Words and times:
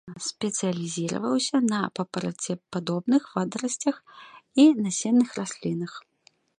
Спецыялізаваўся 0.27 1.57
на 1.73 1.79
папарацепадобных, 2.01 3.23
водарасцях 3.37 3.95
і 4.65 4.71
насенных 4.85 5.29
раслінах. 5.43 5.91